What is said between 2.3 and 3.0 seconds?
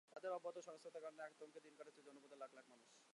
লাখ লাখ মানুষ।